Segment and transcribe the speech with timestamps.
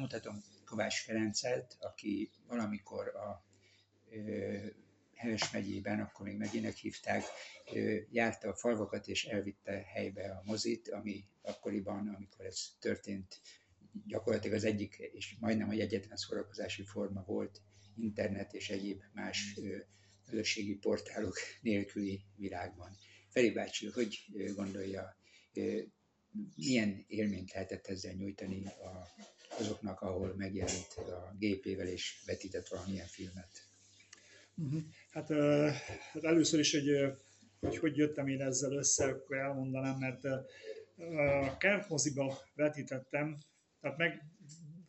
[0.00, 3.44] bemutatom Kovács Ferencet, aki valamikor a
[5.14, 7.22] Heves megyében, akkor még megyének hívták,
[8.10, 13.40] járta a falvakat és elvitte helybe a mozit, ami akkoriban, amikor ez történt,
[14.06, 17.62] gyakorlatilag az egyik és majdnem egy egyetlen szórakozási forma volt
[17.96, 19.58] internet és egyéb más
[20.26, 22.96] közösségi portálok nélküli világban.
[23.28, 25.16] Feri bácsi, hogy gondolja,
[26.56, 29.08] milyen élményt lehetett ezzel nyújtani a,
[29.58, 33.68] azoknak, ahol megjelent a gépével és vetített valamilyen filmet?
[34.54, 34.76] Mhm.
[35.10, 35.28] Hát,
[36.12, 37.14] hát először is, hogy,
[37.60, 40.24] hogy hogy jöttem én ezzel össze, akkor elmondanám, mert
[41.44, 43.38] a kertmoziba vetítettem,
[43.80, 44.24] tehát, meg,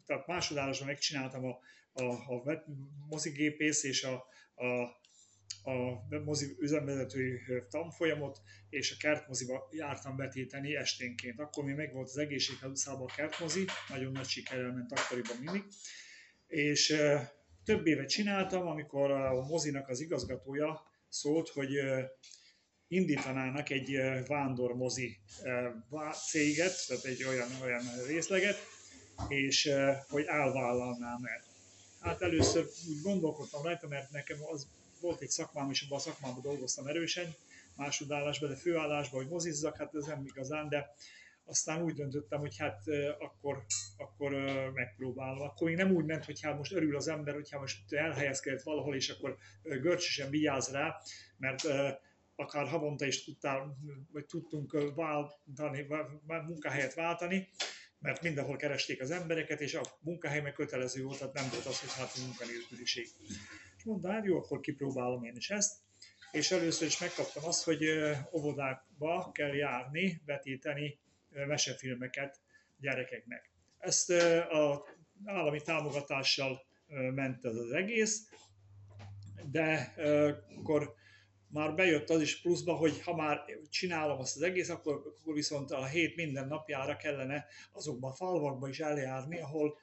[0.05, 1.59] tehát másodállásban megcsináltam a,
[1.91, 2.63] a, a
[3.09, 4.13] mozigépész és a,
[4.65, 4.99] a
[5.63, 7.39] a mozi üzemvezetői
[7.69, 11.39] tanfolyamot, és a kertmoziba jártam vetíteni esténként.
[11.39, 15.63] Akkor még megvolt az egészségházuszában a kertmozi, nagyon nagy sikerrel ment akkoriban mindig.
[16.47, 16.95] És
[17.63, 21.71] több évet csináltam, amikor a mozinak az igazgatója szólt, hogy
[22.87, 25.17] indítanának egy vándormozi
[26.29, 28.57] céget, tehát egy olyan, olyan részleget,
[29.27, 29.69] és
[30.07, 31.43] hogy elvállalnám el.
[31.99, 34.67] Hát először úgy gondolkodtam rajta, mert nekem az
[35.01, 37.35] volt egy szakmám, és abban a szakmában dolgoztam erősen,
[37.75, 40.95] másodállásban, de főállásban, hogy mozizzak, hát ez nem igazán, de
[41.45, 42.83] aztán úgy döntöttem, hogy hát
[43.19, 43.65] akkor,
[43.97, 44.31] akkor
[44.73, 45.41] megpróbálom.
[45.41, 48.61] Akkor még nem úgy ment, hogy hát most örül az ember, hogy hát most elhelyezkedett
[48.61, 51.01] valahol, és akkor görcsösen vigyáz rá,
[51.37, 51.61] mert
[52.35, 53.77] akár havonta is tudtál,
[54.11, 55.87] vagy tudtunk váltani,
[56.27, 57.49] munkahelyet váltani,
[57.99, 61.79] mert mindenhol keresték az embereket, és a munkahely meg kötelező volt, tehát nem volt az,
[61.79, 63.07] hogy hát munkanélküliség.
[64.03, 65.77] Hát jó, akkor kipróbálom én is ezt.
[66.31, 67.85] És először is megkaptam azt, hogy
[68.33, 70.99] óvodákba kell járni, vetíteni
[71.29, 72.39] mesefilmeket
[72.79, 73.51] gyerekeknek.
[73.77, 74.09] Ezt
[74.49, 74.85] a
[75.25, 76.65] állami támogatással
[77.13, 78.29] ment ez az egész,
[79.51, 79.93] de
[80.57, 80.95] akkor
[81.47, 85.71] már bejött az is pluszba, hogy ha már csinálom azt az egész, akkor, akkor viszont
[85.71, 89.77] a hét minden napjára kellene azokban a falvakba is eljárni, ahol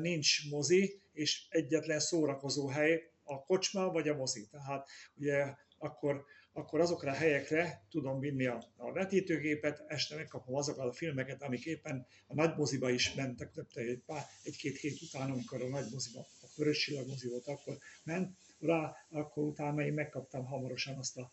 [0.00, 4.48] nincs mozi, és egyetlen szórakozó hely a kocsma vagy a mozi.
[4.50, 10.88] Tehát ugye akkor, akkor azokra a helyekre tudom vinni a, a vetítőgépet, este megkapom azokat
[10.88, 14.02] a filmeket, amik éppen a nagy moziba is mentek, egy,
[14.42, 18.96] egy-két hét után, amikor a nagy moziba, a Vörös Csillag mozi volt, akkor ment rá,
[19.10, 21.32] akkor utána én megkaptam hamarosan azt a,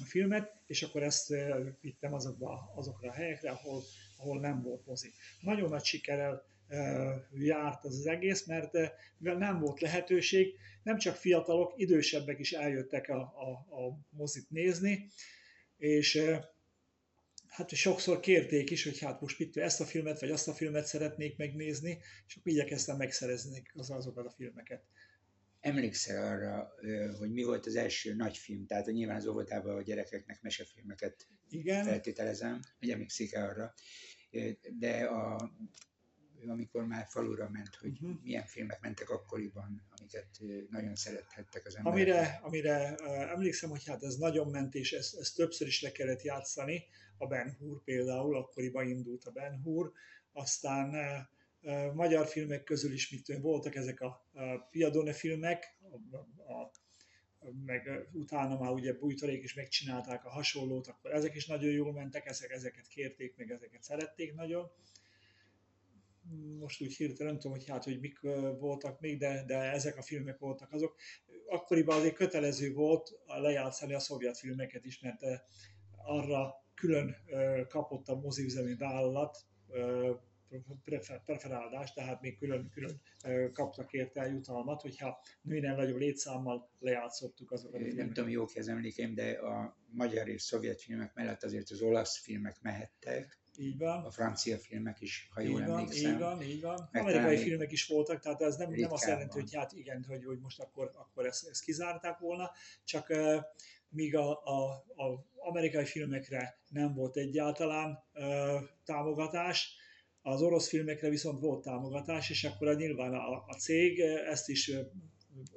[0.00, 1.34] a filmet, és akkor ezt
[1.80, 3.82] vittem azokba, azokra a helyekre, ahol,
[4.16, 5.12] ahol nem volt mozi.
[5.40, 6.44] Nagyon nagy sikerrel
[7.34, 8.72] járt az, az egész, mert
[9.18, 13.50] mivel nem volt lehetőség, nem csak fiatalok, idősebbek is eljöttek a, a,
[13.82, 15.08] a mozit nézni,
[15.76, 16.22] és
[17.48, 20.86] hát sokszor kérték is, hogy hát most mit, ezt a filmet, vagy azt a filmet
[20.86, 24.82] szeretnék megnézni, és akkor igyekeztem megszerezni az, azokat a filmeket.
[25.60, 26.74] Emlékszel arra,
[27.18, 28.66] hogy mi volt az első nagy film?
[28.66, 31.84] Tehát hogy nyilván az óvodában a gyerekeknek mesefilmeket Igen.
[31.84, 33.74] feltételezem, hogy emlékszik arra.
[34.78, 35.50] De a
[36.48, 38.22] amikor már falura ment, hogy uh-huh.
[38.22, 40.40] milyen filmek mentek akkoriban, amiket
[40.70, 41.98] nagyon szerethettek az emberek.
[41.98, 42.94] Amire, amire
[43.28, 46.84] emlékszem, hogy hát ez nagyon ment, és ezt, ezt többször is le kellett játszani.
[47.18, 49.92] A Ben Hur például, akkoriban indult a Ben Hur,
[50.32, 50.94] aztán
[51.94, 56.70] magyar filmek közül is mit voltak ezek a, a Piadone filmek, a, a,
[57.64, 62.26] meg utána már ugye Bújtarék is megcsinálták a hasonlót, akkor ezek is nagyon jól mentek,
[62.26, 64.70] ezek, ezeket kérték, meg ezeket szerették nagyon
[66.58, 68.20] most úgy hirtelen nem tudom, hogy hát, hogy mik
[68.58, 70.96] voltak még, de, de ezek a filmek voltak azok.
[71.46, 75.20] Akkoriban azért kötelező volt lejátszani a szovjet filmeket is, mert
[75.96, 77.16] arra külön
[77.68, 79.38] kapott a moziüzemi vállalat
[81.24, 83.00] preferáldást, tehát még külön, külön
[83.52, 87.80] kaptak érte jutalmat, hogyha minden nagyobb létszámmal lejátszottuk azokat.
[87.80, 91.80] Nem tudom, jó ki az emlékeim, de a magyar és szovjet filmek mellett azért az
[91.80, 94.04] olasz filmek mehettek, így van.
[94.04, 96.12] A francia filmek is, ha jól így van, emlékszem.
[96.12, 96.88] Így van, így van.
[96.92, 100.38] Amerikai filmek is voltak, tehát ez nem, nem azt jelenti, hogy hát igen, hogy, hogy
[100.38, 102.50] most akkor, akkor ezt, ezt kizárták volna,
[102.84, 103.36] csak uh,
[103.88, 104.70] míg a, a,
[105.02, 108.24] a amerikai filmekre nem volt egyáltalán uh,
[108.84, 109.78] támogatás,
[110.22, 114.70] az orosz filmekre viszont volt támogatás, és akkor nyilván a, a cég ezt is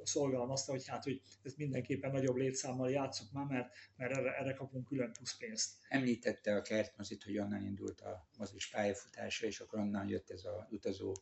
[0.02, 4.86] szolgálmazta, hogy hát, hogy ez mindenképpen nagyobb létszámmal játszok már, mert, mert erre, erre kapunk
[4.86, 5.72] külön plusz pénzt.
[5.88, 10.66] Említette a kertmozit, hogy onnan indult a mozis pályafutása, és akkor onnan jött ez az
[10.70, 11.14] utazó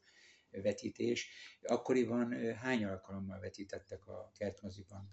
[0.50, 1.28] vetítés.
[1.62, 5.10] Akkoriban hány alkalommal vetítettek a kertmoziban?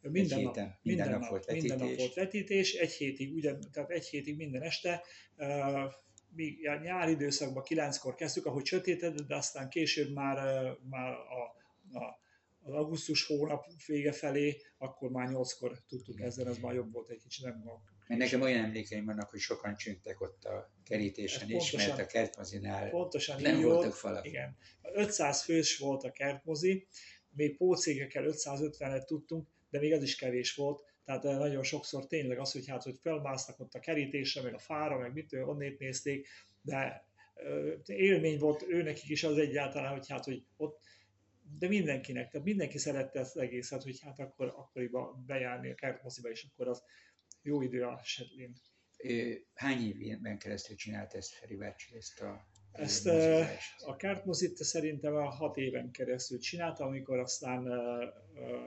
[0.00, 1.68] Minden, nap, minden, minden, nap, volt vetítés.
[1.70, 5.02] minden nap volt vetítés, egy hétig, ugyan, tehát egy hétig minden este,
[5.36, 5.92] uh,
[6.34, 10.36] mi nyári időszakban kilenckor kezdtük, ahogy sötétedett, de aztán később már,
[10.90, 11.42] már a,
[11.98, 12.20] a
[12.66, 17.20] az augusztus hónap vége felé, akkor már nyolckor tudtuk kezdeni, az már jobb volt egy
[17.22, 17.44] kicsit.
[17.44, 17.62] Nem
[18.08, 22.90] mert nekem olyan emlékeim vannak, hogy sokan csüngtek ott a kerítésen is, mert a kertmozinál
[22.90, 24.26] pontosan nem voltak volt, falak.
[24.26, 24.56] Igen.
[24.82, 26.86] 500 fős volt a kertmozi,
[27.30, 32.52] még pócégekkel 550-et tudtunk, de még az is kevés volt, tehát nagyon sokszor tényleg az,
[32.52, 36.28] hogy hát, hogy felmásznak ott a kerítésre, meg a fára, meg mit, onnét nézték,
[36.62, 37.08] de
[37.86, 40.80] élmény volt őnekik is az egyáltalán, hogy hát, hogy ott
[41.58, 46.46] de mindenkinek, tehát mindenki szerette ezt egészet, hogy hát akkor akkoriban bejárni a kertmoziba, és
[46.50, 46.82] akkor az
[47.42, 48.52] jó idő a Sedlin.
[49.54, 52.46] Hány évben keresztül csinált ezt Feri bácsi, ezt a
[52.78, 53.06] ezt
[53.86, 57.68] a kertmozit szerintem a hat éven keresztül csináltam, amikor aztán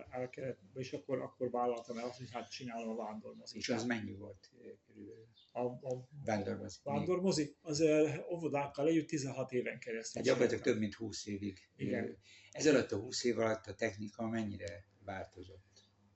[0.09, 3.57] elkezdett, és akkor, akkor vállaltam el azt, hogy hát csinálom a vándormozit.
[3.57, 4.49] És az mennyi volt
[4.87, 5.27] körülbelül?
[5.51, 6.79] A, a vándormozi.
[6.83, 7.55] Vándormozi?
[7.61, 7.83] Az
[8.31, 10.21] óvodákkal együtt 16 éven keresztül.
[10.21, 11.57] Hát gyakorlatilag több mint 20 évig.
[11.75, 12.17] Igen.
[12.51, 15.67] Ez alatt a 20 év alatt a technika mennyire változott?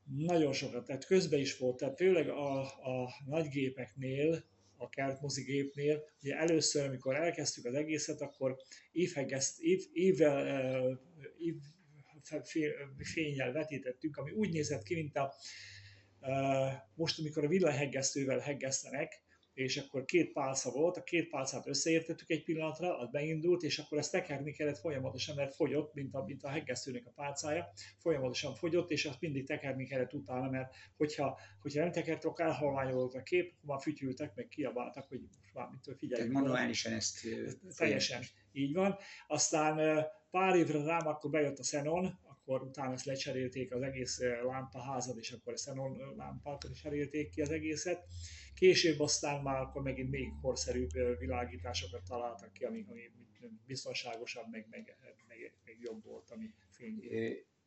[0.05, 4.43] Nagyon sokat, tehát közben is volt, tehát főleg a, a nagygépeknél,
[4.77, 8.57] a kertmozigépnél, ugye először, amikor elkezdtük az egészet, akkor
[8.91, 11.01] évhegeszt, év, évvel,
[11.37, 11.55] év,
[12.97, 15.33] fényjel vetítettünk, ami úgy nézett ki, mint a
[16.95, 19.22] most, amikor a villanyheggesztővel heggesztenek,
[19.53, 23.97] és akkor két pálca volt, a két pálcát összeértettük egy pillanatra, az beindult, és akkor
[23.97, 28.91] ezt tekerni kellett folyamatosan, mert fogyott, mint a, mint a heggesztőnek a pálcája, folyamatosan fogyott,
[28.91, 33.53] és azt mindig tekerni kellett utána, mert hogyha, hogyha nem tekert, akkor elhalványolott a kép,
[33.55, 36.31] akkor már fütyültek, meg kiabáltak, hogy most már mitől figyeljük.
[36.31, 37.27] Tehát manuálisan ezt...
[37.75, 38.21] Teljesen,
[38.51, 38.97] így van.
[39.27, 45.17] Aztán pár évre rám akkor bejött a Xenon, akkor utána ezt lecserélték az egész lámpaházat,
[45.17, 48.05] és akkor Xenon lámpát is cserélték ki az egészet.
[48.55, 53.01] Később aztán már akkor megint még korszerűbb világításokat találtak ki, ami, ami
[53.65, 54.97] biztonságosabb, meg, meg,
[55.27, 56.99] meg, meg jobb volt, ami fény.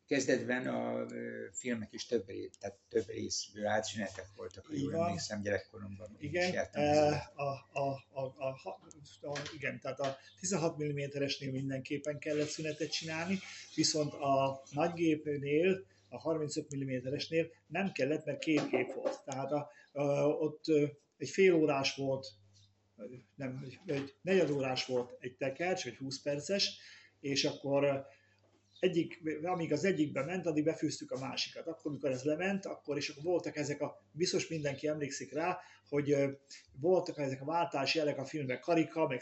[0.07, 1.05] Kezdetben a
[1.51, 6.15] filmek is több, rész, tehát több részből átszünetek voltak, ha jól emlékszem, gyerekkoromban.
[6.19, 6.79] Igen, a,
[7.35, 8.47] a, a, a, a,
[9.21, 13.39] a, igen, tehát a 16 mm-esnél mindenképpen kellett szünetet csinálni,
[13.75, 19.23] viszont a nagygépnél, a 35 mm-esnél nem kellett, mert két gép volt.
[19.25, 20.63] Tehát a, a, ott
[21.17, 22.27] egy fél órás volt,
[23.35, 26.77] nem, egy negyed órás volt egy tekercs, vagy 20 perces,
[27.19, 28.07] és akkor
[28.79, 31.67] egyik, amíg az egyikben ment, addig befűztük a másikat.
[31.67, 35.57] Akkor, amikor ez lement, akkor és voltak ezek a, biztos mindenki emlékszik rá,
[35.89, 36.15] hogy
[36.79, 39.21] voltak ezek a váltási jelek a filmben, karika, meg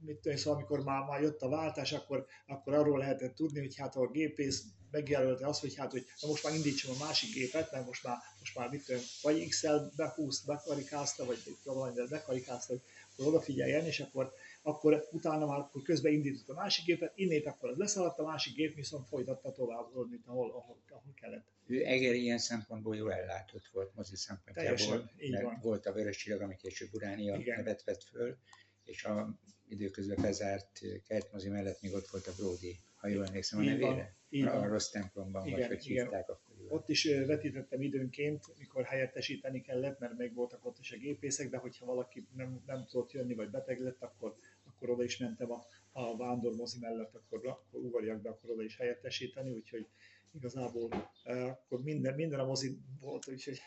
[0.00, 3.76] mit tudom, szóval amikor már, már jött a váltás, akkor, akkor arról lehetett tudni, hogy
[3.76, 7.72] hát a gépész megjelölte azt, hogy hát, hogy na most már indítsam a másik gépet,
[7.72, 13.26] mert most már, most már mit tudom, vagy XL behúzt, bekarikázta, vagy valamivel bekarikázta, hogy
[13.26, 14.32] odafigyeljen, és akkor
[14.62, 18.54] akkor utána már akkor közben indított a másik gépet, innét akkor az leszaladt, a másik
[18.54, 21.46] gép viszont folytatta tovább, mint ahol, ahol, ahol kellett.
[21.66, 25.58] Ő Eger ilyen szempontból jól ellátott volt mozi szempontjából, Teljesen, így mert van.
[25.62, 27.56] volt a Vörös Csillag, ami később Uránia Igen.
[27.56, 28.36] nevet vett föl,
[28.84, 33.62] és a időközben bezárt kertmozi mellett még ott volt a Brody, ha jól emlékszem a
[33.62, 34.14] nevére.
[34.28, 36.04] Így a rossz templomban, igen, vagy hogy igen.
[36.04, 36.54] hívták akkor.
[36.68, 41.56] Ott is vetítettem időnként, mikor helyettesíteni kellett, mert még voltak ott is a gépészek, de
[41.56, 44.36] hogyha valaki nem, nem tudott jönni, vagy beteg lett, akkor
[44.80, 48.76] akkor oda is mentem a, a vándormozi mellett, akkor, akkor ugorjak be, akkor oda is
[48.76, 49.88] helyettesíteni, úgyhogy
[50.32, 53.60] igazából akkor minden, minden a mozi volt, úgyhogy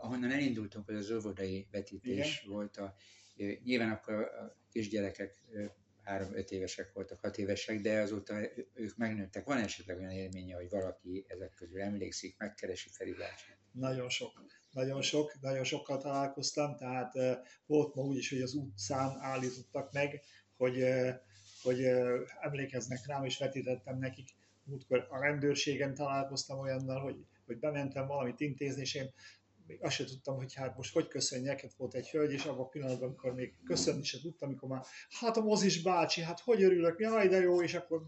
[0.00, 2.54] ahonnan elindultunk, hogy az óvodai vetítés Igen.
[2.54, 2.94] volt, a,
[3.64, 5.42] nyilván akkor a kisgyerekek
[6.02, 8.40] három-öt évesek voltak, hat évesek, de azóta
[8.74, 9.44] ők megnőttek.
[9.44, 13.46] Van esetleg olyan élménye, hogy valaki ezek közül emlékszik, megkeresi Feri bácsi?
[13.72, 14.32] Nagyon sok
[14.74, 17.12] nagyon sok, nagyon sokkal találkoztam, tehát
[17.66, 20.22] volt ma úgy is, hogy az utcán állítottak meg,
[20.56, 20.84] hogy,
[21.62, 21.84] hogy
[22.40, 24.28] emlékeznek rám, és vetítettem nekik.
[24.66, 29.10] Múltkor a rendőrségen találkoztam olyannal, hogy, hogy bementem valamit intézni, és én
[29.66, 32.64] még azt sem tudtam, hogy hát most hogy köszönjek, hát volt egy hölgy, és abban
[32.64, 34.84] a pillanatban, amikor még köszönni sem tudtam, amikor már,
[35.20, 38.02] hát a mozis bácsi, hát hogy örülök, jaj, de jó, és akkor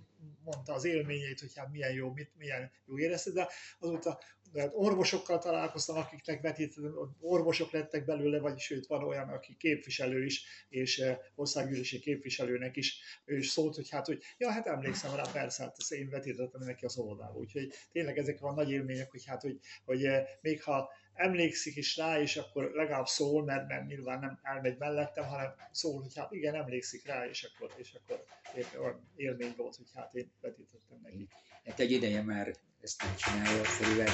[0.44, 4.20] mondta az élményeit, hogy hát milyen jó, mit, milyen jó érezte, de azóta
[4.54, 10.44] hát orvosokkal találkoztam, akiknek vetítettem, orvosok lettek belőle, vagy sőt van olyan, aki képviselő is,
[10.68, 15.24] és eh, országgyűlési képviselőnek is, ő is szólt, hogy hát, hogy ja, hát emlékszem rá,
[15.32, 17.38] persze, hát ezt én vetítettem neki a óvodába.
[17.38, 21.96] Úgyhogy tényleg ezek a nagy élmények, hogy hát, hogy, hogy eh, még ha emlékszik is
[21.96, 26.32] rá, és akkor legalább szól, mert, mert nyilván nem elmegy mellettem, hanem szól, hogy hát
[26.32, 31.28] igen, emlékszik rá, és akkor, és akkor élmény volt, hogy hát én vetítettem neki.
[31.64, 32.54] Hát egy ideje már
[32.86, 34.12] ezt nem csinálja, Ferivel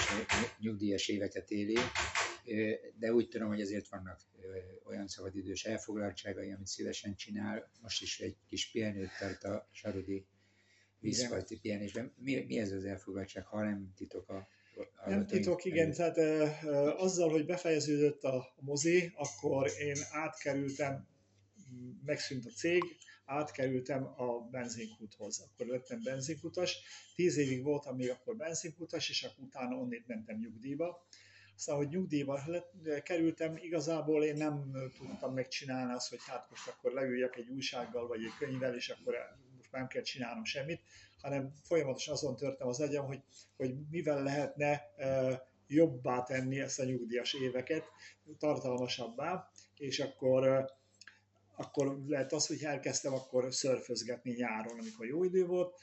[0.59, 1.79] nyugdíjas éveket éli,
[2.99, 4.21] de úgy tudom, hogy azért vannak
[4.85, 7.71] olyan szabadidős elfoglaltságai, amit szívesen csinál.
[7.83, 10.27] Most is egy kis pihenőt tart a Sarudi
[10.99, 12.15] vízfajti pihenésben.
[12.17, 14.49] Mi, mi ez az elfoglaltság, ha nem titok a
[15.07, 21.07] nem titok, igen, tehát e, azzal, hogy befejeződött a mozi, akkor én átkerültem,
[22.05, 22.83] megszűnt a cég,
[23.25, 25.41] átkerültem a benzinkúthoz.
[25.41, 26.79] Akkor lettem benzinkutas.
[27.15, 31.07] Tíz évig voltam még akkor benzinkutas, és akkor utána onnét mentem nyugdíjba.
[31.57, 32.41] Aztán, hogy nyugdíjba
[33.03, 38.25] kerültem, igazából én nem tudtam megcsinálni azt, hogy hát most akkor leüljek egy újsággal, vagy
[38.25, 39.15] egy könyvvel, és akkor
[39.57, 40.81] most nem kell csinálnom semmit,
[41.21, 43.23] hanem folyamatosan azon törtem az agyam, hogy,
[43.57, 44.83] hogy mivel lehetne
[45.67, 47.85] jobbá tenni ezt a nyugdíjas éveket,
[48.39, 50.71] tartalmasabbá, és akkor
[51.57, 55.75] akkor lehet az, hogy elkezdtem akkor szörfözgetni nyáron, amikor jó idő volt,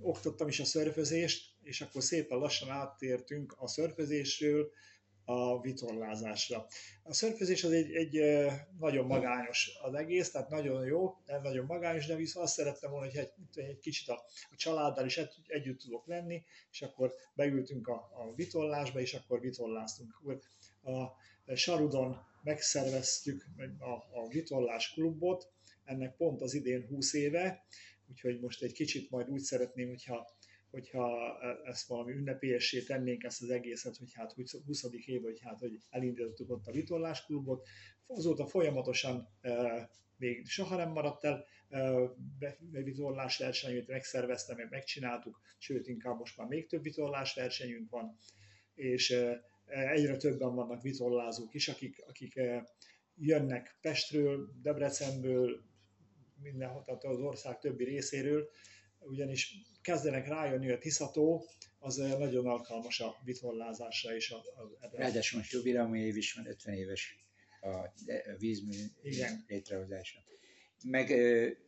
[0.00, 4.70] oktattam is a szörfözést, és akkor szépen lassan áttértünk a szörfözésről
[5.24, 6.66] a vitorlázásra.
[7.02, 8.20] A szörfözés az egy, egy
[8.78, 13.06] nagyon magányos az egész, tehát nagyon jó, nem nagyon magányos, de viszont azt szerettem volna,
[13.06, 17.88] hogy egy, egy kicsit a, a családdal is egy, együtt tudok lenni, és akkor beültünk
[17.88, 20.14] a, a vitorlásba, és akkor vitorláztunk.
[20.20, 20.40] Akkor
[20.82, 23.46] a Sarudon megszerveztük
[23.78, 25.52] a, a vitorlás klubot,
[25.84, 27.64] ennek pont az idén 20 éve,
[28.10, 30.34] úgyhogy most egy kicsit majd úgy szeretném, hogyha
[30.70, 34.34] hogyha ezt valami ünnepélyessé tennénk ezt az egészet, hogy hát
[34.66, 34.86] 20.
[35.06, 37.66] év, hogy hát hogy elindítottuk ott a vitorlásklubot.
[38.06, 41.92] Azóta folyamatosan e, még soha nem maradt el e,
[42.70, 48.16] vitorlás versenyt megszerveztem, meg megcsináltuk, sőt inkább most már még több vitorlás versenyünk van,
[48.74, 52.40] és e, egyre többen vannak vitorlázók is, akik, akik
[53.16, 55.60] jönnek Pestről, Debrecenből,
[56.42, 58.50] mindenhol, tehát az ország többi részéről,
[58.98, 61.44] ugyanis kezdenek rájönni, hogy a Tiszató
[61.78, 64.36] az nagyon alkalmas a vitorlázásra és a,
[64.80, 67.16] a Ráadásul most jubileumi év is van, 50 éves
[67.60, 67.92] a
[68.38, 69.44] vízmű Igen.
[69.46, 70.18] létrehozása.
[70.88, 71.10] Meg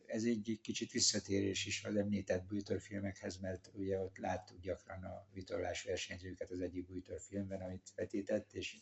[0.05, 5.83] ez egy kicsit visszatérés is az említett bújtorfilmekhez, mert ugye ott láttuk gyakran a vitorlás
[5.83, 8.77] versenyzőket az egyik bújtorfilmben, amit vetített, és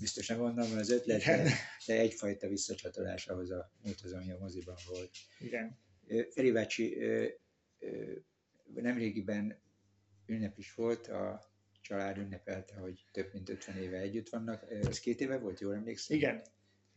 [0.00, 1.52] biztos nem mondom az ötlet, de,
[1.86, 5.10] de egyfajta visszacsatolás ahhoz a múlthoz, ami a moziban volt.
[5.38, 5.78] Igen.
[6.30, 6.96] Feri bácsi,
[8.74, 9.60] nemrégiben
[10.26, 11.40] ünnep is volt, a
[11.80, 14.70] család ünnepelte, hogy több mint 50 éve együtt vannak.
[14.70, 16.16] Ez két éve volt, jól emlékszem?
[16.16, 16.42] Igen,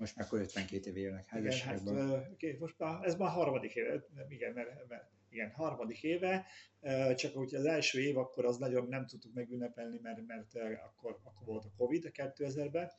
[0.02, 1.96] most már akkor 52 éve élnek házasságban.
[1.96, 6.46] Igen, hát, okay, most már, ez már harmadik éve, igen, mert, mert igen, harmadik éve,
[7.16, 10.56] csak úgy az első év akkor az nagyon nem tudtuk megünnepelni, mert, mert
[10.86, 12.92] akkor, akkor volt a Covid 2000-ben,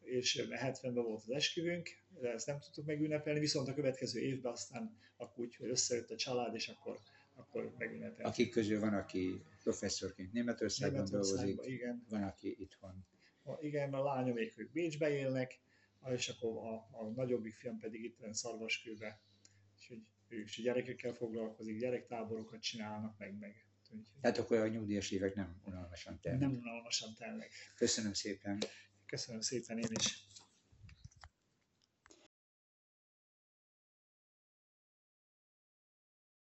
[0.00, 1.88] és 70-ben volt az esküvünk,
[2.20, 6.16] de ezt nem tudtuk megünnepelni, viszont a következő évben aztán akkor úgy, hogy összejött a
[6.16, 6.98] család, és akkor,
[7.34, 8.22] akkor megünnepelni.
[8.22, 12.04] Akik közül van, aki professzorként Németországban, Németországban dolgozik, igen.
[12.08, 13.06] van, aki itthon.
[13.60, 15.58] Igen, a lányomék ők Bécsbe élnek,
[16.06, 19.20] és akkor a, a nagyobbik fiam pedig itt van Szarvaskőbe,
[19.74, 23.68] úgyhogy ő is gyerekekkel foglalkozik, gyerektáborokat csinálnak, meg, meg
[24.20, 26.40] tehát akkor a nyugdíjas évek nem unalmasan telnek.
[26.40, 27.50] Nem unalmasan telnek.
[27.76, 28.58] Köszönöm szépen.
[29.06, 30.26] Köszönöm szépen én is.